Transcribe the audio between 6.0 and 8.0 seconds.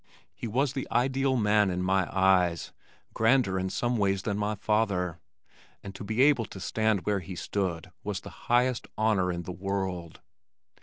be able to stand where he stood